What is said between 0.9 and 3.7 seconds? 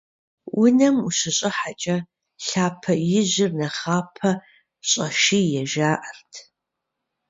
ущыщӏыхьэкӏэ лъапэ ижьыр